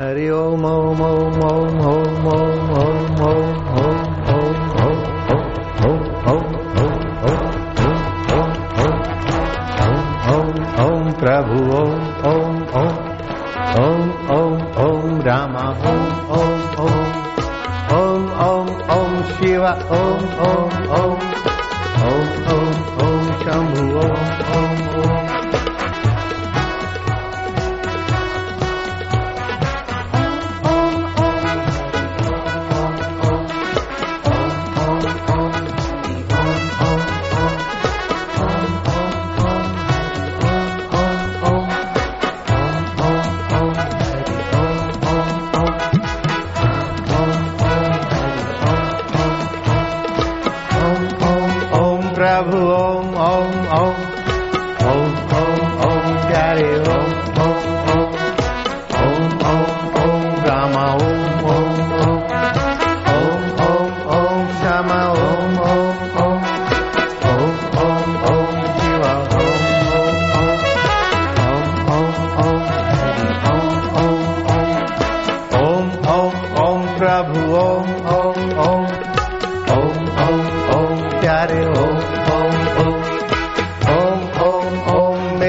हरि 0.00 0.28
ओम 0.30 0.62
ओम 0.64 1.00
ओम 1.04 1.40
ओम 1.46 1.80
ओम 1.86 2.20
ओम 2.26 2.70
ओम 2.76 3.18
ओम 3.22 3.58
ओम 3.80 4.06
ओम 4.34 4.54
ओम 6.30 6.30
ओम 6.30 6.54
ओम 10.30 10.54
ओम 10.84 11.10
प्रभु 11.18 11.58
ओम 11.80 12.00
ओम 12.30 12.56
ओम 12.80 12.96
ओम 13.82 14.08
ओम 14.38 14.56
ओम 14.86 15.20
रामा 15.20 15.66
ओम 15.92 16.32
ओम 16.38 16.64
ओम 16.86 17.04
ओम 17.98 18.24
ओम 18.48 18.72
ओम 18.96 19.22
शिव 19.34 19.66
ओम 19.98 20.24
ओम 20.48 20.48
ओम 20.48 20.90
ओम 21.00 21.29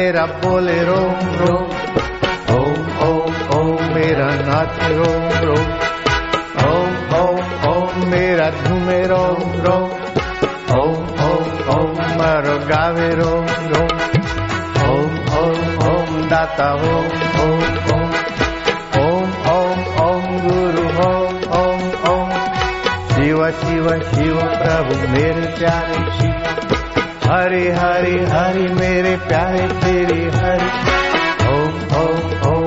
मेरा 0.00 0.24
बोले 0.42 0.76
रोम 0.84 1.24
रोम 1.38 1.72
ओम 2.52 2.84
ओम 3.06 3.34
ओम 3.56 3.82
मेरा 3.94 4.28
नाच 4.38 4.78
रोम 4.90 5.26
रोम 5.42 5.66
ओम 6.68 6.94
ओम 7.16 7.66
ओम 7.70 8.06
मेरा 8.08 8.46
झूमे 8.60 8.96
रोम 9.06 9.52
रोम 9.66 9.84
ओम 10.78 11.20
ओम 11.26 11.60
ओम 11.74 12.00
मारो 12.18 12.56
गावे 12.70 13.10
रोम 13.14 13.52
रोम 13.72 13.92
ओम 14.86 15.20
ओम 15.42 15.86
ओम 15.90 16.16
दाता 16.28 16.72
ओम 16.88 17.12
ओम 17.44 17.62
ओम 19.04 19.38
ओम 19.52 19.86
ओम 20.06 20.34
गुरु 20.48 20.88
ओम 21.08 21.48
ओम 21.60 21.88
ओम 22.12 22.36
शिव 23.12 23.48
शिव 23.62 23.94
शिव 24.10 24.44
प्रभु 24.56 25.00
मेरे 25.08 25.56
प्यारे 25.58 26.04
शिव 26.12 26.79
हरे 27.30 27.72
हरे 27.72 28.26
हरे 28.26 28.68
मेरे 28.74 29.16
प्यारे 29.16 29.68
तेरी 29.68 30.22
हरे। 30.38 30.70
ओम 31.48 31.74
ओम 32.00 32.52
ओम। 32.52 32.59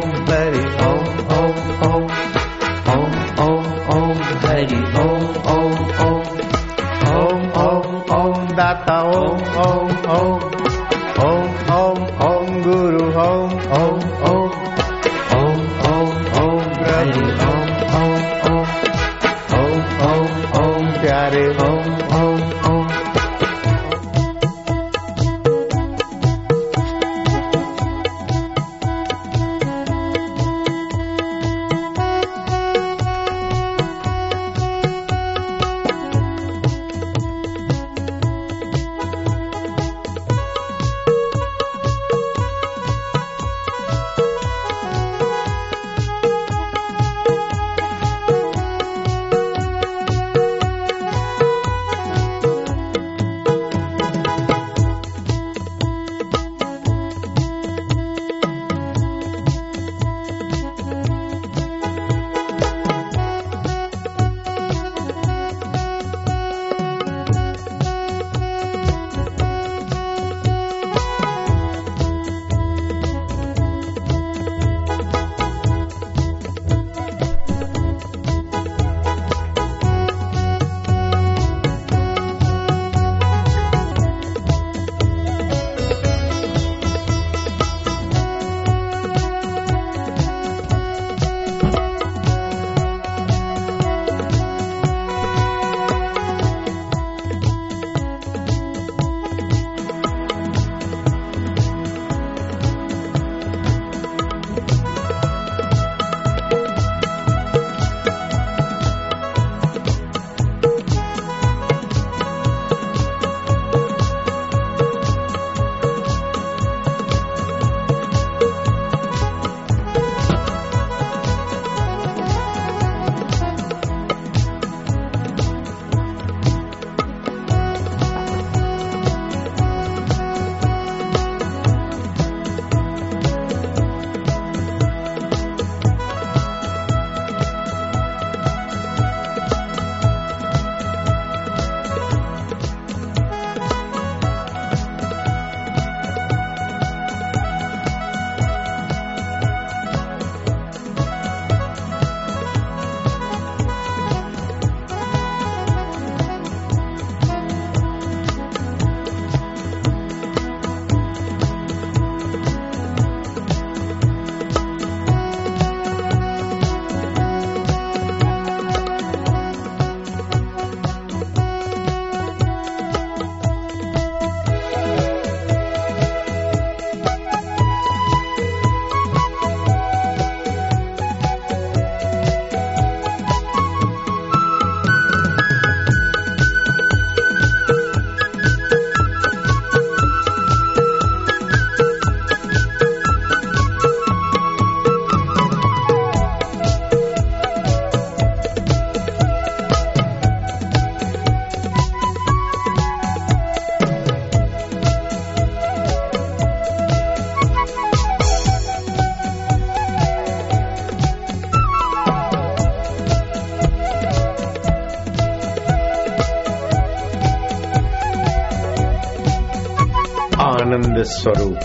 स्वरूप 221.03 221.57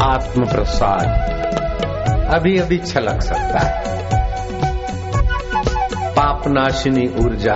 आत्म 0.00 0.46
प्रसाद 0.46 1.30
अभी 2.34 2.58
अभी 2.58 2.78
छलक 2.78 3.22
सकता 3.22 3.58
है। 3.58 3.90
पापनाशिनी 6.10 7.06
ऊर्जा, 7.24 7.54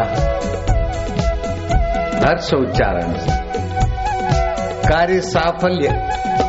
हर्ष 2.26 2.54
उच्चारण 2.54 3.14
कार्य 4.90 5.20
साफल्य, 5.20 5.88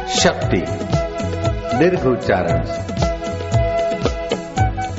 शक्ति, 0.10 0.66
दीर्घ 1.78 2.06
उच्चारण 2.06 2.60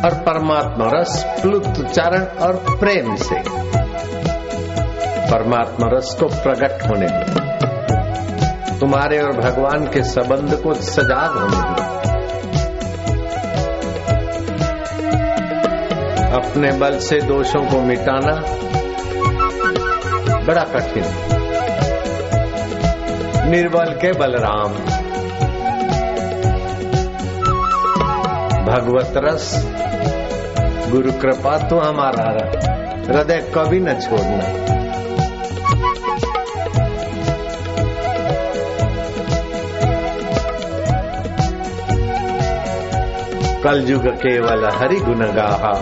और 0.04 0.14
परमात्मा 0.14 0.86
रस, 0.92 1.26
प्लुत 1.42 1.66
उच्चारण 1.66 2.24
और 2.24 2.56
प्रेम 2.56 3.16
से। 3.16 3.40
परमात्मा 5.30 5.86
रस 5.92 6.16
को 6.20 6.26
प्रकट 6.26 6.88
होने 6.88 7.06
दो। 7.06 7.45
तुम्हारे 8.80 9.18
और 9.18 9.32
भगवान 9.32 9.86
के 9.86 10.02
संबंध 10.02 10.62
को 10.62 10.74
सजाग 10.74 11.38
होने 11.38 11.56
दो 11.56 11.96
अपने 16.36 16.72
बल 16.72 16.98
से 16.98 17.20
दोषों 17.20 17.70
को 17.70 17.80
मिटाना 17.80 18.32
बड़ा 20.38 20.62
कठिन। 20.62 21.04
निर्बल 23.50 23.84
के 23.84 24.12
बलराम। 24.12 24.72
भगवत 28.66 29.12
रस, 29.16 29.66
गुरु 30.90 31.12
कृपा 31.12 31.58
तो 31.58 31.78
हमारा 31.78 32.32
हृदय 33.12 33.52
कभी 33.54 33.80
न 33.80 34.00
छोड़ना। 34.00 34.85
कलयुग 43.66 44.06
केवल 44.06 44.68
हरि 44.74 44.96
गुण 44.96 45.20
गाहा 45.20 45.72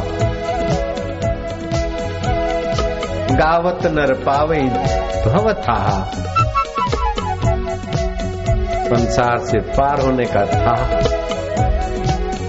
गावत 3.35 3.87
नर 3.87 4.15
पावे 4.15 4.61
भवथा। 5.27 6.05
संसार 8.85 9.39
से 9.39 9.59
पार 9.59 10.01
होने 10.01 10.25
का 10.25 10.45
था। 10.45 10.73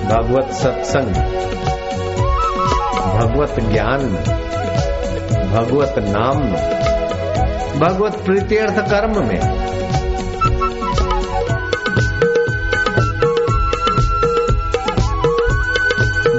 भगवत 0.05 0.53
सत्संग, 0.53 1.13
भगवत 3.19 3.59
ज्ञान, 3.59 4.09
भगवत 5.51 5.95
नाम, 5.97 6.39
भगवत 7.79 8.15
प्रीत्यर्थ 8.15 8.79
कर्म 8.79 9.27
में। 9.27 9.64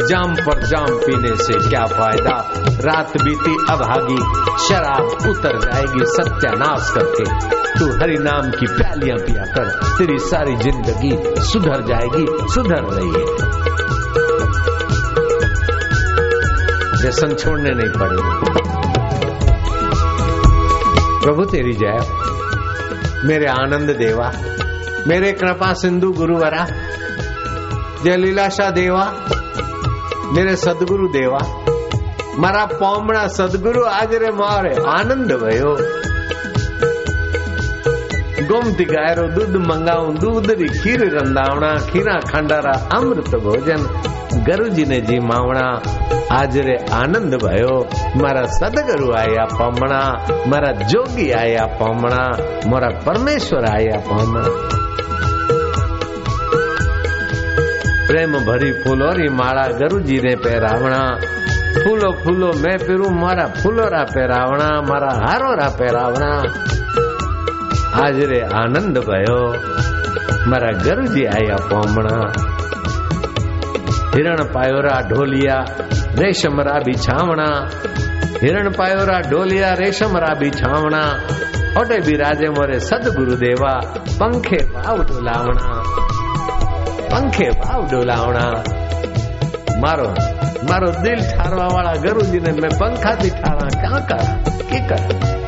जाम 0.06 0.34
पर 0.34 0.66
जाम 0.66 0.86
पीने 0.86 1.36
से 1.36 1.68
क्या 1.68 1.86
फ़ायदा? 1.86 2.52
रात 2.80 3.22
बीती 3.22 3.56
अभागी 3.70 4.16
शराब 4.68 5.04
उतर 5.04 5.58
जाएगी, 5.60 6.04
सत्यानाश 6.04 6.90
करके। 6.90 7.24
तू 7.78 7.86
हरि 7.86 8.18
नाम 8.18 8.50
की 8.50 8.66
प्यालियाँ 8.66 9.18
पिया 9.18 9.42
कर, 9.42 9.96
तेरी 9.98 10.18
सारी 10.18 10.56
ज़िंदगी 10.56 11.42
सुधर 11.44 11.84
जाएगी, 11.86 12.26
सुधर 12.54 12.82
रही 12.82 13.08
है। 13.08 13.56
व्यसन 17.02 17.34
छोड़ने 17.34 17.70
नहीं 17.70 17.90
पड़ेगा 17.90 18.40
प्रभु, 21.24 21.44
तेरी 21.44 21.72
जय। 21.72 21.98
मेरे 23.24 23.46
आनंद 23.46 23.90
देवा। 23.90 24.32
मेरे 25.06 25.32
कृपा 25.32 25.72
सिंधु 25.72 26.12
गुरुवरा। 26.12 26.66
जय 28.04 28.16
लीलाशा 28.16 28.70
देवा। 28.70 29.14
મેરે 30.32 30.56
સદગુરુ 30.56 31.08
દેવા. 31.08 31.38
મારા 32.38 32.66
પોમણા 32.66 33.26
સદગુરુ 33.26 33.82
આજરે 33.82 34.30
મારે 34.30 34.74
આનંદ 34.74 35.32
ભયો 35.32 35.78
ગોમતી 38.48 38.84
ગાયરો 38.84 39.28
દૂધ 39.28 39.56
મંગાવું 39.56 40.14
દૂધરી 40.14 40.68
ખીર 40.68 41.00
રંધાવણા, 41.14 41.74
ખીરા 41.74 42.20
ખાંડારા 42.20 42.88
અમૃત 42.90 43.36
ભોજન, 43.36 43.78
ગરુજીને 44.44 45.00
જી 45.00 45.18
માવણા. 45.18 45.80
આજરે 46.30 46.76
આનંદ 46.76 47.34
ભયો 47.34 47.86
મારા 48.16 48.42
સદગુરુ 48.42 49.10
આયા 49.10 49.44
પમણા, 49.44 50.16
મારા 50.46 50.72
જોગી 50.72 51.32
આયા 51.32 51.66
પમણા, 51.66 52.30
મારા 52.66 52.88
પરમેશ્વર 53.04 53.64
આયા 53.64 54.00
પમણા. 54.00 54.44
प्रेम 58.06 58.32
भरी 58.48 58.72
फूलों 58.72 59.12
री 59.14 59.28
माला 59.28 59.66
गुरु 59.80 60.00
जी 60.00 60.18
ने 60.20 60.34
पहरावना 60.36 61.00
फूलो 61.82 62.10
फूलो 62.24 62.52
मैं 62.62 62.78
पीरू 62.78 63.08
मारा 63.22 63.46
फूलो 63.62 63.88
रा 63.88 64.04
पहरावना 64.14 64.68
मारा 64.90 65.10
हारो 65.24 65.50
रा 65.54 65.68
पहरावना 65.80 66.30
आज 68.04 68.16
रे 68.30 68.40
आनंद 68.62 68.96
भयो 69.08 69.40
મારા 70.46 70.70
ગરુજી 70.72 71.26
આયા 71.26 71.56
પોમણા. 71.56 72.32
હિરણ 74.16 74.36
પાયોરા 74.52 75.00
ઢોલિયા, 75.00 75.64
રેશમ 76.18 76.60
રા 76.60 76.80
બિછાવણા 76.84 77.66
હિરણ 78.42 78.70
પાયોરા 78.70 79.20
ઢોલિયા, 79.20 79.74
રેશમ 79.74 80.18
રા 80.18 80.34
બિછાવણા 80.34 81.18
ઓટે 81.80 81.98
બિરાજે 81.98 82.48
મોરે 82.48 82.78
સદગુરુ 82.78 83.36
દેવા 83.36 83.80
પંખે 84.18 84.56
પાવ 84.56 85.02
ટોલાવણા 85.02 85.82
પંખે 87.11 87.47
ભાવ 87.61 87.81
ડોલાવણા 87.89 88.55
મારો 89.83 90.07
મારો 90.69 90.89
દિલ 91.03 91.21
ઠારવા 91.29 91.69
વાળા 91.75 92.01
ગરુજીને 92.05 92.51
મેં 92.61 92.73
પંખાથી 92.81 93.33
ઠારા 93.37 93.71
ક્યાં 93.81 94.01
કરા 94.09 94.31
કે 94.71 94.79
કરા 94.89 95.39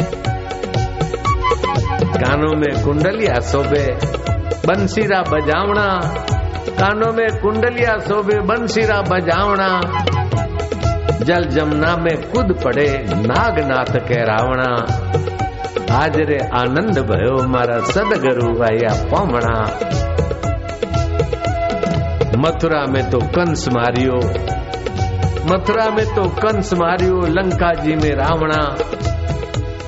कानों 2.15 2.51
में 2.55 2.73
कुंडलिया 2.83 3.37
शोभे 3.47 3.85
बंसीरा 4.67 5.19
बजावना 5.31 5.85
कानों 6.79 7.11
में 7.13 7.29
कुंडलिया 7.41 7.97
शोभे 8.07 8.37
बंसीरा 8.49 8.99
बजावना 9.09 9.67
जल 11.27 11.47
जमुना 11.55 11.95
में 12.05 12.15
कूद 12.31 12.53
पड़े 12.63 12.87
नागनाथ 13.27 13.93
के 14.09 14.21
रावणा 14.31 14.69
हाजरे 15.91 16.39
आनंद 16.61 16.99
भयो 17.11 17.35
मारा 17.55 17.79
सदगुरु 17.91 18.49
आया 18.69 18.93
पमणा 19.11 19.55
मथुरा 22.38 22.84
में 22.86 23.10
तो 23.10 23.18
कंस 23.18 23.68
मारियो। 23.68 24.16
मथुरा 25.46 25.90
में 25.90 26.14
तो 26.14 26.22
कंस 26.28 26.72
मारियो, 26.72 27.20
लंका 27.20 27.72
जी 27.74 27.96
में 27.96 28.14
रावणा। 28.14 28.76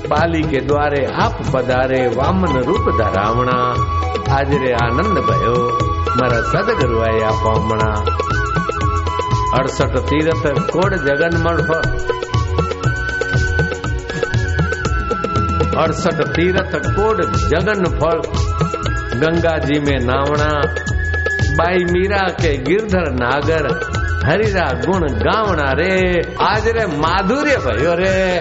बाली 0.09 0.43
के 0.43 0.61
द्वारे 0.61 1.07
आप 1.07 1.43
पधारे, 1.55 2.09
वामन 2.09 2.57
रूप 2.61 2.97
धरावणा। 2.99 3.59
हाजरे 4.33 4.73
आनंद 4.73 5.19
भयो, 5.19 5.79
मारा 6.11 6.41
सदगुरु 6.41 7.01
आया 7.01 7.31
पामणा 7.31 7.91
अड़सठ 9.59 9.99
तीरथ 9.99 10.71
कोड 10.71 10.95
जगन 10.95 11.43
मठ 11.43 11.87
अड़सठ 15.77 16.29
तीरथ 16.37 16.73
कोड 16.87 17.25
जगन 17.25 17.85
फल 17.85 18.21
गंगा 19.19 19.59
जी 19.59 19.81
में 19.81 19.99
नावणा। 20.01 20.75
बाई 21.61 21.79
मीरा 21.79 22.29
के 22.29 22.57
गिरधर 22.57 23.11
नागर, 23.13 23.67
हरिरा 24.27 24.67
गुण 24.87 25.03
गावना 25.09 25.73
रे। 25.73 25.91
आज 26.41 26.69
रे 26.69 26.87
माधुर्य 26.87 27.57
भयो 27.57 27.95
रे। 27.95 28.41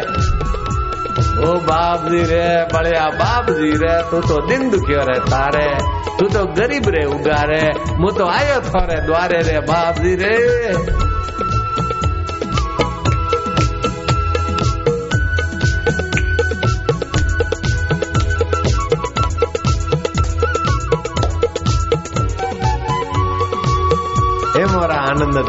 ओ 1.40 1.54
बाप 1.60 2.06
जी 2.12 2.24
रे 2.24 2.64
बढ़िया 2.74 3.06
बाप 3.10 3.50
जी 3.50 3.72
रे, 3.72 4.02
तू 4.12 4.22
तो 4.22 4.48
दिन 4.48 4.70
दुखियो 4.70 5.00
रे 5.00 5.20
तारे। 5.20 5.68
तू 6.20 6.28
तो 6.28 6.46
गरीब 6.46 6.90
रे 6.90 7.06
उगा 7.06 7.44
रे। 7.44 7.62
मु 7.98 8.12
तो 8.12 8.26
आयो 8.28 8.62
थो 8.62 8.86
रे 8.86 9.06
द्वारे 9.06 9.42
रे 9.42 9.60
बाप 9.60 9.96
जी 9.96 10.16
रे। 10.16 11.09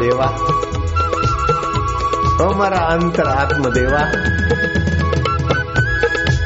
દેવા 0.00 0.32
ઓ 2.40 2.46
મારા 2.54 2.84
અંતર 2.88 3.28
આત્મ 3.30 3.64
દેવા 3.70 4.06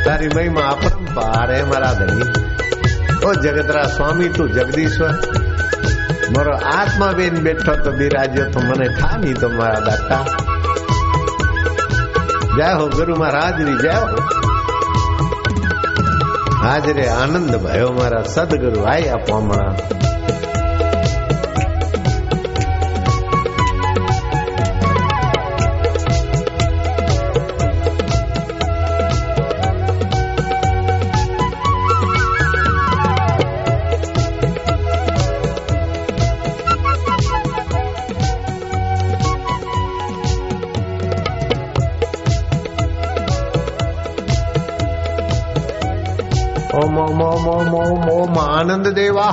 તારી 0.05 0.31
મહિમા 0.35 0.67
અપરંપાર 0.71 1.53
હે 1.53 1.61
મારા 1.63 1.93
ધણી 1.95 2.29
ઓ 3.27 3.35
જગતરા 3.37 3.87
સ્વામી 3.87 4.29
તું 4.29 4.51
જગદીશ્વર 4.51 5.15
મારો 6.31 6.55
આત્મા 6.73 7.13
બેન 7.13 7.39
બેઠો 7.43 7.77
તો 7.85 7.93
બિરાજ્યો 7.93 8.49
તો 8.51 8.61
મને 8.61 8.89
થા 8.99 9.15
નહીં 9.17 9.41
તો 9.41 9.49
મારા 9.49 9.81
દાતા 9.81 10.25
જય 12.57 12.69
હો 12.75 12.89
ગુરુ 12.89 13.17
મહારાજ 13.17 13.57
ની 13.61 13.79
જય 13.79 13.97
હો 14.03 14.19
હાજરે 16.63 17.07
આનંદ 17.13 17.53
ભયો 17.59 17.93
મારા 17.93 18.25
સદગુરુ 18.29 18.87
આયા 18.87 19.25
પોમણા 19.25 19.73
देवा 49.06 49.30